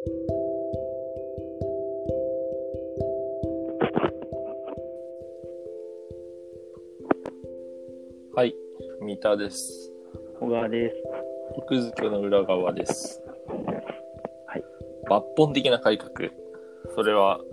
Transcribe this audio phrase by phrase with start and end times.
[0.00, 0.06] は
[8.46, 8.54] い、
[9.02, 9.92] 三田です。
[10.40, 10.96] 小川です。
[11.54, 13.22] 奥付けの裏側です。
[14.46, 14.64] はい。
[15.06, 16.30] 抜本的な改革。
[16.94, 17.44] それは、出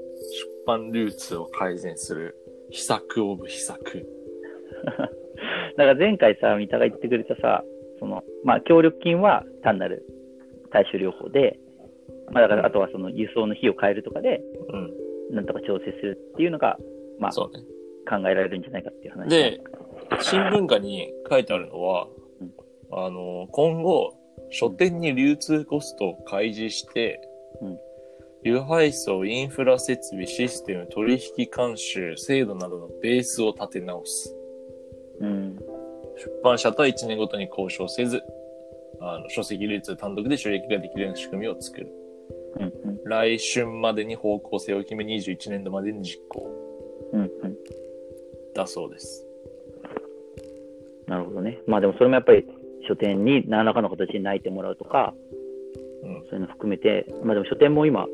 [0.65, 2.37] 版流通を改善する、
[2.69, 4.07] 秘策オブ秘策。
[5.75, 7.65] だから前回さ、三田が言ってくれたさ、
[7.99, 10.05] その、まあ、協力金は単なる
[10.71, 11.59] 対処療法で、
[12.31, 14.41] まあ、だからあとはその輸送の費を変えるとかで、
[15.29, 16.77] うん、なんとか調整するっていうのが、
[17.19, 17.63] まあ、考そうね。
[18.09, 19.29] えられるんじゃないかっていう話。
[19.29, 19.61] で、
[20.21, 22.07] 新聞化に書いてあるのは
[22.39, 22.51] うん、
[22.91, 24.13] あの、今後、
[24.49, 27.19] 書店に流通コストを開示して、
[27.61, 27.77] うん
[28.43, 34.33] 流配送、インフラ設備、システム、取引慣習、制度などのベースを立て直す。
[35.19, 35.55] うん。
[36.17, 38.23] 出版社とは1年ごとに交渉せず、
[39.01, 41.91] あの書籍流通単独で収益ができるような仕組みを作る。
[42.59, 42.89] うん。
[42.89, 43.03] うん。
[43.05, 46.49] 来春までに方向性を決め21年度までに実行
[47.13, 47.21] うん。
[47.21, 47.29] うん。
[48.53, 49.25] だそうです。
[51.07, 51.59] なるほどね。
[51.67, 52.45] まあでもそれもやっぱり
[52.87, 55.13] 書店に何らかの形で泣いてもらうとか、
[56.03, 56.23] うん。
[56.29, 58.05] そういうの含めて、まあでも書店も今、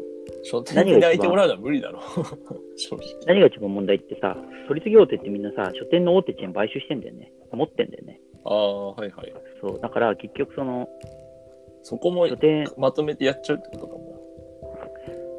[0.44, 2.00] 書店に泣いてもらうのは無理だろ。
[3.28, 7.32] 何が一番問題ってさ、取り次ぎ大手ってみんなさ、書店の大手チェーン買収してんだよね。
[7.52, 8.20] 持ってんだよね。
[8.46, 9.34] ああ、はいはい。
[9.62, 9.80] そう。
[9.80, 10.88] だから結局その、
[11.82, 14.03] そこも書店、まとめてやっちゃうってことかも。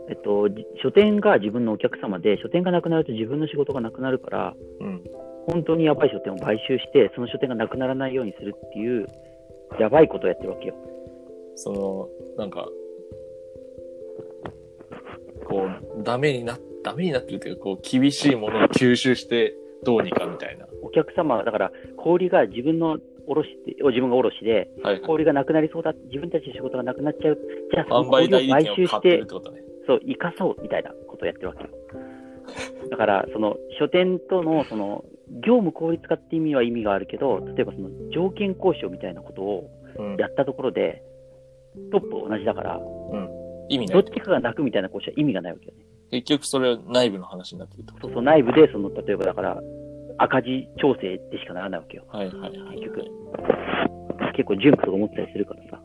[0.08, 5.02] えっと、じ書店が自分のお客様で、書店がなくなると自分の仕事がなくなるから、うん。
[5.46, 9.06] 本当にやばい書店を買収して、その書店がなくならないようにするっていう、
[9.78, 10.74] やばいことをやってるわけよ。
[11.54, 12.68] その、なんか、
[15.46, 20.66] こう、ダメにな、ダメになってるっていうか、こう、厳しいものを吸収して、どうにかみたいな。
[20.82, 27.38] お客様が、だから、小売が自分の卸って、自分が卸で、はい、小売がなくなりそうだ、自分たちの仕事がなくなっちゃう、
[27.72, 29.73] じゃあその販売小売を買収してね。
[29.86, 31.70] そう、生かそうみたいなことをやってるわけよ。
[32.90, 35.04] だから、その書店とのその
[35.44, 40.16] 業務効率化って意味は意味があるけど、例えばその条件交渉みたいなことをうん。
[40.16, 41.02] やったところで、
[41.92, 42.80] トップ同じだから、う
[43.16, 43.28] ん。
[43.68, 45.84] 意味などいっちかが泣くみたいな交渉は意味がないわけよね。
[46.10, 48.06] 結局それは内部の話になってるってこと？
[48.08, 49.60] そうそう、内部で、その例えばだから、
[50.18, 52.04] 赤字調整でしかならないわけよ。
[52.08, 53.04] はいはいはい、結局
[54.36, 55.80] 結構準備とか思ったりするからさ。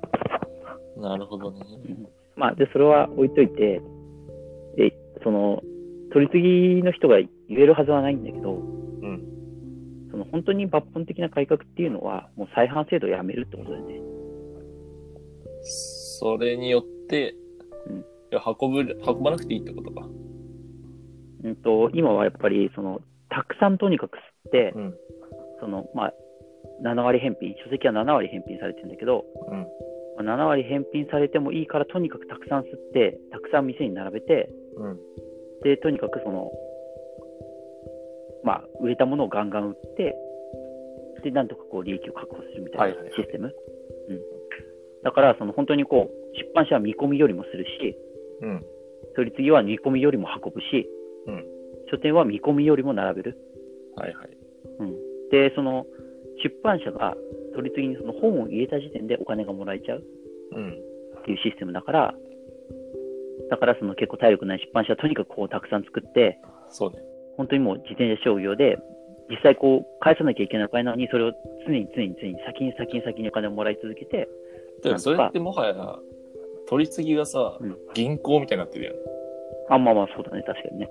[0.98, 1.60] なるほどね。
[2.40, 3.82] まあ、で、それは置いといて、
[4.78, 5.62] で、その、
[6.14, 8.58] 取り次ぎの人が言えるはずはないんだけど、う
[9.06, 9.22] ん。
[10.10, 14.00] その本当に抜本的な改革っていうのは、もう再販制度をやめるってことだよね。
[15.62, 17.36] それによって、
[17.88, 20.08] うんいや運ぶ、運ばなくていいってことか。
[21.44, 24.94] うんと、今はやっぱり、その、たくさんとにかく吸って、うん。
[25.60, 26.14] その、まあ、
[26.84, 29.68] 7割返品、書籍は7割返品されてるんだけど、うん。
[30.24, 35.00] まあ7割返品されてもいいから、とにかくたくさん吸って、たくさん店に並べて、うん。
[35.64, 36.52] で、とにかくその、
[38.44, 40.16] まあ、売れたものをガンガン売って、
[41.24, 43.48] で、なんとかこう利益を確保するみたいはいはいはないシステム。
[43.48, 44.20] うん。
[45.04, 47.98] だから、その本当にこう、出版社は見込みよりもするし、
[48.42, 48.66] うん。
[49.16, 50.88] 取り次ぎは見込みよりも運ぶし、
[51.28, 51.46] うん
[51.92, 53.38] 書店は見込みよりも並べる。
[53.96, 54.30] はいはい。
[54.80, 54.96] うん。
[55.32, 55.86] で、その、
[56.44, 57.16] 出版社が
[57.60, 60.04] 取り次ぎにその本を入れた時点でお金がもらえちゃう
[60.56, 60.70] うん。
[61.20, 62.14] っていうシステムだから、
[63.50, 67.00] だからその結構体力ない出版社はとにかくこうたくさん作って、そうね。
[67.36, 68.78] 本当にもう自転車商業で、
[69.30, 71.34] 実際こう返さなきゃいけないお金なのに、それを
[71.68, 74.30] 常に常に常に先に先に先にお金をもらい続けて、
[74.82, 75.76] だからそれってもはや、
[76.70, 79.00] 取り次ぎがさ、うん銀行みたいになってるよね。
[79.70, 80.90] あ、まあまあそうだね、確かにね。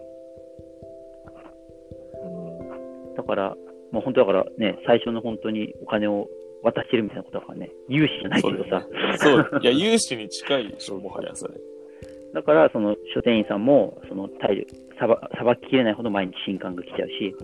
[2.22, 3.14] うん。
[3.14, 3.56] だから、
[3.92, 6.28] もう本当だからね、最初の本当にお金を
[6.62, 8.86] 渡してるみたいなことだからね、融資じゃないけどさ、
[9.19, 9.60] そう。
[9.62, 11.54] いや、融資に近いでしょ、もはやそれ。
[12.34, 14.66] だからその書店員さんも、その体力、
[14.98, 17.34] さばさばききれないほど毎日新刊が来ちゃうし、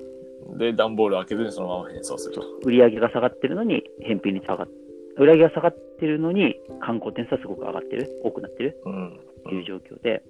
[0.59, 2.37] で、段ボール開けずにそのまま変装する。
[2.65, 4.69] 売り上げが下がってるのに返品率上がっ
[5.17, 9.09] 売り上げが下がってるのに観光点数はすごく上がってる、多くなってるうん。
[9.09, 10.23] っていう状況で、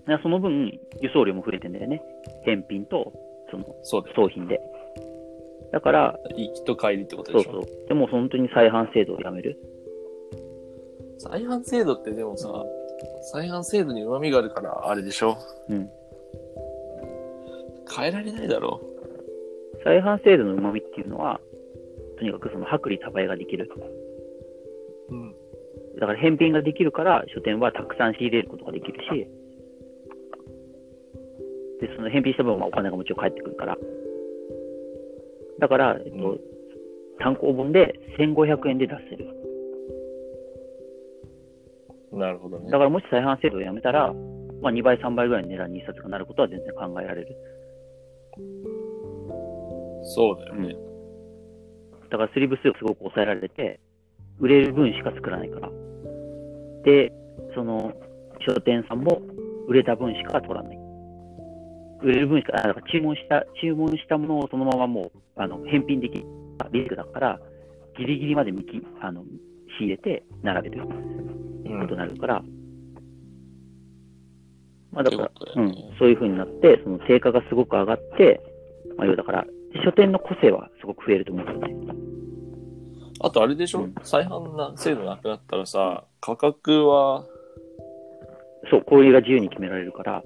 [0.00, 2.02] だからその分、輸送量も増えてんだよね。
[2.44, 3.12] 返品と、
[3.50, 4.14] その、そうだよ。
[4.16, 4.60] 送品で。
[5.72, 7.52] だから、行きと帰りってことでしょ？
[7.52, 7.88] そうそう。
[7.88, 9.58] でも本当に再販制度をやめる。
[11.18, 12.64] 再販制度ってでもさ、
[13.32, 15.38] 再販制度に旨味があるから、あれでしょ？
[15.70, 15.90] うん。
[17.96, 18.80] 変えられないだろ？
[19.84, 21.40] 再販制度の旨味っていうのは、
[22.18, 23.68] とにかくその薄利多売ができる。
[25.10, 25.14] う。
[25.14, 25.34] うん。
[25.98, 29.26] だから返品ができるから、書店はたくさん仕入れることができるし、
[31.80, 33.78] で、その返品した分はお金がもちろん返ってくるから。
[35.62, 36.40] だから、えっと、うん
[37.18, 39.28] 単行本で1500円で出せる。
[42.12, 42.78] なるほどねだ。
[42.78, 44.12] からもし再販制度をやめたら、
[44.60, 47.36] まあ、2倍、3倍ぐらいの値段に1冊がなることは全然考えられる。
[50.02, 50.74] そうだよね。
[52.10, 53.78] だからスリーブ数がすごく抑えられて、
[54.40, 55.70] 売れる分しか作らないから。
[56.84, 57.12] で、
[57.54, 57.92] その、
[58.40, 59.22] 書店さんも
[59.68, 60.81] 売れた分しか取らない。
[62.02, 66.24] 売れる分しか、あだから注文した、注文したものをそのままもう、あの、返品できる
[66.72, 67.40] リスクだから、
[67.98, 69.22] ギリギリまで見き、あの、
[69.78, 71.80] 仕入れて並べるうん。
[71.80, 72.42] ことになるから、
[74.92, 78.40] まあだから、うんそういう風になって、その定価がすごく上がって、
[78.96, 79.46] まあ要はだから、
[79.84, 81.94] 書店の個性はすごく増えると思うんですよね。
[83.20, 87.24] あとあれでしょ、うん再販な制度なくなったらさ、価格は、
[88.70, 90.22] そう、これが自由に決められるから、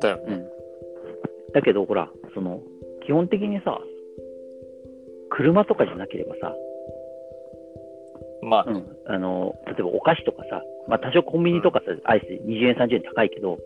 [0.00, 0.22] だよね。
[0.26, 0.48] うん。
[1.52, 2.60] だけど、ほら、その、
[3.06, 3.80] 基本的にさ、
[5.30, 6.54] 車とかじゃなければさ、
[8.42, 13.58] まあ、うん、あの、例えばお菓子とかさ、まあ多少コンビニとかさ、アイス20円、30円高いけど、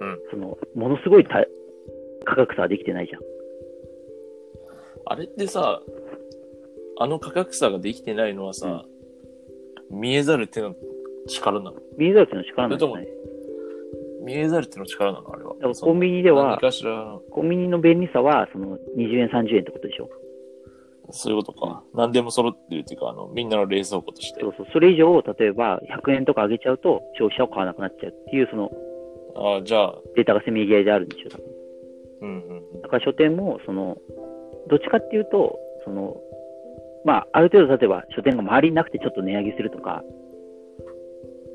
[0.00, 0.18] うん。
[0.30, 1.44] その、ものすごいた
[2.24, 3.20] 価格差はできてないじゃん。
[5.06, 5.82] あれってさ、
[7.00, 8.84] あの価格差ができてないのはさ、
[9.90, 10.74] 見えざる手の
[11.28, 11.76] 力なの？
[11.96, 13.27] 見えざるっていうのは力なんですね。
[14.28, 15.54] 見えざる手の力なのあれは。
[15.80, 16.60] コンビニでは
[17.30, 20.08] コンビニの便利さは、その、20円、30円ってことでしょ。
[21.10, 21.82] そういうことか。
[21.94, 24.48] 何でも揃ってるっていうか、あの、みんなの冷蔵庫としてそ。
[24.48, 24.66] うそう。
[24.74, 28.70] それ以上、例えば、100円とか上げちゃうと、消費者を買わなくなっちゃうっていう、その、
[29.34, 31.46] ああ、じゃあ、データがせめぎ合いであるんでしょ、多分。
[32.20, 32.82] うんうんうん。
[32.82, 33.96] だから書店も、その、
[34.68, 36.16] どっちかっていうと、その、
[37.06, 40.02] まあ、ある程度、例えば書店が周りになくてちょっと値上げするとか、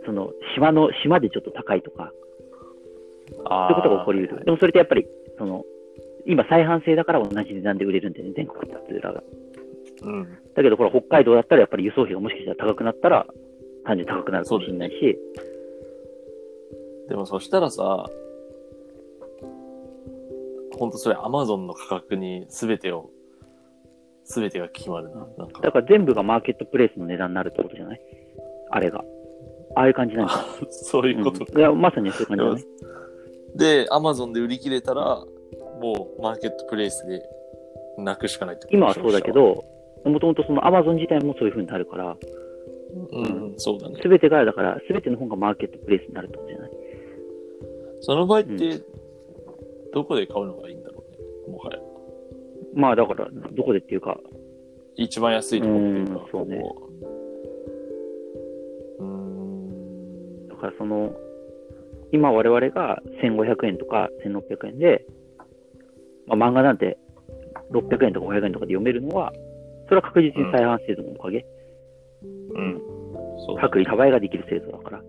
[0.06, 2.12] その、島の、島でちょっと高いとか、あ
[3.36, 4.46] そういうことが起こり得る。
[4.46, 5.06] でもそれってやっぱり、
[5.38, 5.64] その、
[6.26, 9.24] 今再販制だから同じ値段で売れるんだよね、全国津々浦が。
[10.04, 10.28] うん。
[10.56, 13.26] だけど、これ北海道だったらやっぱり輸送費がもしかしたら高くなったら、
[13.86, 15.18] 単純に高くなるかもしれないし、
[17.10, 18.10] でもそしたらさ、
[20.78, 23.10] ほんとそれアマゾンの価格に全てを、
[24.26, 25.28] 全てが決まるな。
[25.38, 28.02] なんかだ、から全部がマーケットプレイスの値段になるってことじゃない？
[28.72, 29.04] あれが。
[29.76, 30.34] ああいう感じなんだ。
[30.70, 32.62] そういうことうんいや、まさにそういう感じだね。
[33.56, 35.24] で、アマゾンで売り切れたら、
[35.82, 37.22] もうマーケットプレイスで
[37.98, 39.64] 泣くしかないってこと今はそうだけ、ど、
[40.06, 42.18] もともとそのアマゾン自体もそういう風になるから、
[43.12, 44.00] うん、うん、そうだね。
[44.02, 46.72] すべてが、だから、すべての本がマーケットプレイスになるってことじゃない？
[48.02, 48.86] その場合って、う
[49.94, 51.04] どこで買うのがいいんだろ
[51.48, 51.54] うね？
[51.54, 51.80] もはや。
[52.76, 54.20] まあだから、どこでっていうか、
[54.96, 56.64] 一番安いとこっていうか、うんそうね
[59.00, 60.48] うーん。
[60.50, 61.16] だからその、
[62.14, 65.06] 今我々が1500円とか1600円で、
[66.28, 66.98] まあ、漫画なんて
[67.72, 69.34] 600円とか500円とかで読めるのは、
[69.86, 71.44] それは確実に再販制度のおかげ。
[72.24, 72.82] うん。
[73.46, 75.02] そうだ薄利多売ができる制度だから。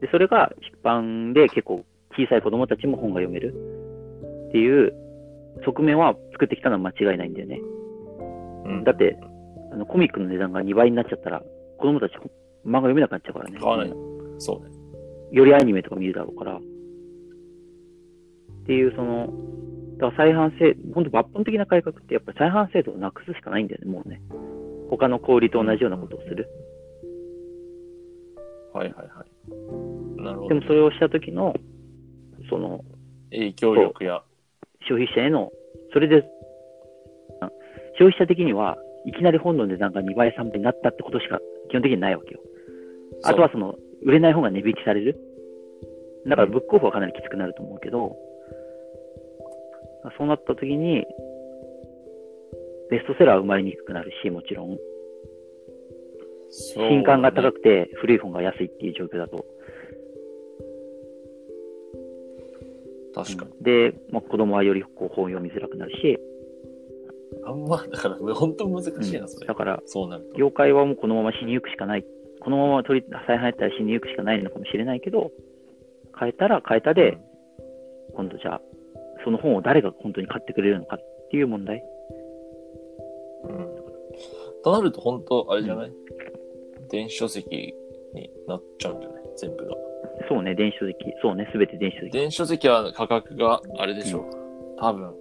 [0.00, 1.84] で、それが出版で結構
[2.16, 3.52] 小さい子供たちも本が読める
[4.48, 4.94] っていう
[5.64, 7.60] 側面は作ってきたのは間違いないんだよね。
[8.66, 9.18] うんだって、
[9.72, 11.42] あのコミックの値段が2倍になっちゃったら、
[11.78, 12.12] 子供たち
[12.64, 13.58] 漫画読めなくなっちゃうからね。
[13.58, 13.92] 買わない
[14.38, 14.75] そうね。
[15.32, 16.56] よりアニメとか見るだろうから。
[16.56, 16.60] っ
[18.66, 19.32] ていう、その、
[19.98, 24.20] だから再販制、本当抜本的な改革ってやっぱり再販制度をなくすしかないんだよね、もうね。
[24.90, 26.48] 他の小売と同じようなことをする。
[28.72, 30.22] はいはいはい。
[30.22, 30.48] なるほど。
[30.48, 31.54] でもそれをした時の、
[32.50, 32.84] その、
[33.30, 34.22] 影響力や、
[34.88, 35.50] 消費者への、
[35.92, 36.24] それで、
[37.40, 37.50] あ
[37.98, 41.40] 消費者的には、いきなり本の値段が2倍、3倍になったってことしか
[41.70, 42.40] 基本的にないわけよ。
[43.24, 45.18] あとはその、売れない本が値引きされる？
[46.26, 48.16] だからブックオフはかなりきつくなると思うけど、
[50.16, 51.04] そうなった時に、
[52.88, 54.78] ベストセラーは生まれにくくなるし、もちろん。
[56.48, 59.44] 新刊が高くくて古い本が安いっていう状況だと。
[63.12, 63.50] 確かに。
[63.64, 66.18] で、まあ、子供はよりこう本を読みづらくなるし、
[67.44, 69.54] あんま、だから、本当難しいな、それだ。
[69.54, 70.38] から、そうなると。
[70.38, 72.04] 業界はもうこのまま死にゆくしかない。
[72.46, 75.32] このまま取り、再販やったら死にゆくしかないのかもしれないけど、
[76.16, 77.18] 変えたら変えたで、
[78.14, 78.60] 今度じゃあ、
[79.24, 81.82] その本を誰が本当に買ってくれるのかっていう問題。
[83.42, 83.66] うん。
[84.62, 85.92] となると、本当あれじゃない、
[86.88, 87.74] 電子書籍
[88.14, 89.74] になっちゃうんじゃない全部が。
[90.28, 90.98] そうね、電子書籍。
[91.20, 92.10] そうね、すべて電子書籍。
[92.12, 94.24] 電子書籍は価格があれでしょう。
[94.78, 95.12] 多分。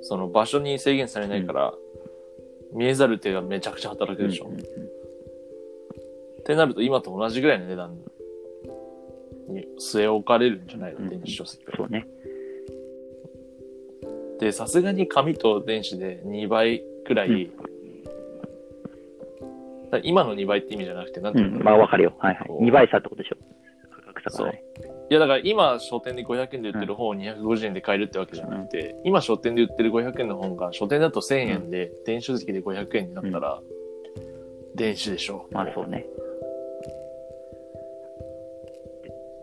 [0.00, 1.72] その場所に制限されないから、
[2.72, 4.46] 見えざる手がめちゃくちゃ働くでしょ。
[4.46, 4.87] うんうんうん
[6.48, 7.94] ってなると、今と同じぐらいの値段
[9.48, 11.72] に据え置かれるんじゃないの、うん電子書籍は。
[11.76, 12.06] そうね。
[14.40, 17.50] で、さすがに紙と電子で2倍くらい
[19.90, 22.14] から今の2倍って意味じゃなくて、なんうん、ていうの、まあわかるよ。
[22.18, 22.58] はいはいこ。
[22.58, 23.36] う2倍差ってことでしょ。
[24.06, 24.62] 価格差がね。
[25.10, 33.60] いやだから今書店で500円で売ってる本を250円で買えるってわけじゃなくて、今書店で売ってる500円の本が書店だと1000円で、電子書籍で500円になったら、
[34.74, 35.46] 電子でしょ。
[35.50, 36.06] まあそうね。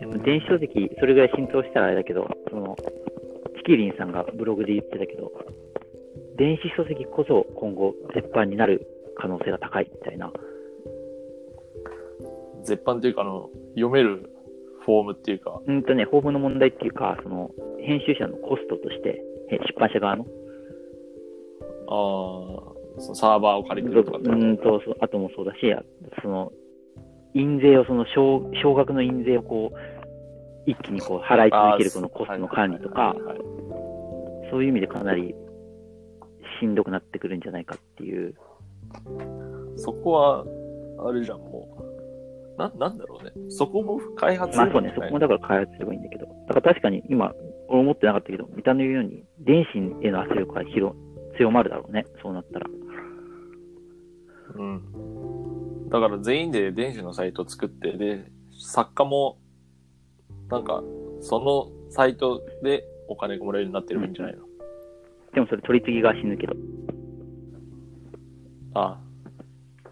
[0.06, 2.76] でも電子書籍、それぐらい浸透したらあれだけど、その、
[3.58, 5.32] チキリンさんがブログで言ってたけど、
[6.38, 8.86] 電子書籍こそ今後絶版になる
[9.18, 10.32] 可能性が高いみたいな。
[12.64, 14.30] 絶版というか、あの、読める
[14.86, 20.26] フォームっていうか、うんとね、豊富の問題っていうか、その、編集者のコストとして、え出版社側の、
[21.88, 25.84] あーそのサーバーを借りてるとかうんと、あともそうだし、あ
[26.22, 26.52] その、
[27.34, 29.95] 印税を、その少、少額の印税をこう、
[30.66, 33.16] 一気にこう払い続けるこのコストの管理とか
[34.52, 35.36] そういう意味でかなり
[36.60, 38.36] しんどくなってくるんじゃないかっていう。
[39.78, 40.46] そこは、
[41.08, 41.68] あれじゃん、も
[42.58, 42.60] う。
[42.60, 43.32] な、なんだろうね。
[43.50, 46.26] そこも開発まあそうね、そこもだから開発すればいいんだけど。
[46.48, 47.34] だから確かに今、
[47.68, 50.96] 俺思ってなかったけど、見た目のように、電子への圧力が広、
[51.38, 52.68] 強まるだろうね、そうなったら。
[54.56, 55.90] うん。
[55.90, 59.38] だから全員で電子のサイトを作って、で、作家も、
[60.50, 60.84] なんか、
[61.22, 64.44] そのサイトでお金がもらえるようになってればいいんじゃないの、
[65.34, 66.54] でもそれ取り次ぎが死ぬけど。
[68.74, 69.00] ああ。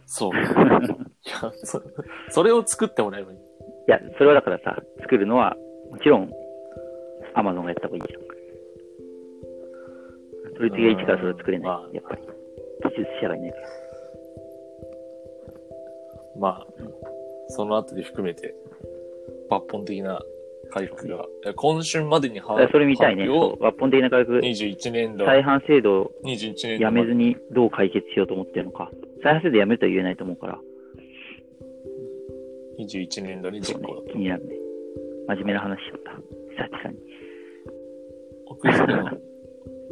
[0.05, 0.31] そう。
[0.36, 1.81] いやそ、
[2.29, 3.38] それを作ってもらえばいい。
[3.38, 3.41] い
[3.88, 5.55] や、それはだからさ、作るのは、
[5.89, 6.31] もちろん、
[7.33, 8.33] アマゾンがやった方がいいじゃん。
[10.55, 11.67] 取り次ぎが一からそれは作れない。
[11.67, 12.22] まあやっぱり。
[12.83, 13.67] 技術者がいないから。
[16.39, 16.67] まあ、
[17.48, 18.53] そのあたり含めて、
[19.50, 20.22] 抜本的な
[20.74, 21.25] 改革が、
[21.56, 23.25] 今春までにそれ見たいね。
[23.25, 28.89] 抜本的な改革、21年度、再販制度を21年度やめずにどう解決しようと思ってるのか。
[29.22, 30.60] 再販制度やめるとは言えないと思うから、
[32.80, 34.56] 21年度に実行だ、気になるね。
[35.27, 36.12] 真面目な話しちゃった。
[36.68, 36.98] 久々に。
[38.48, 39.18] 奥付けの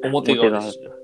[0.03, 1.00] 表側でした。